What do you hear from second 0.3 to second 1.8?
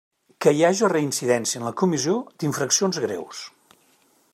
Que hi haja reincidència en la